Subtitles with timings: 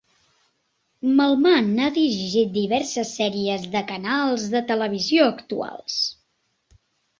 [1.19, 6.03] Melman ha dirigit diverses sèries de canals de televisió actuals.